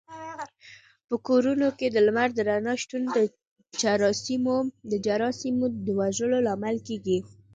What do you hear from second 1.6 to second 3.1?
کې د لمر د رڼا شتون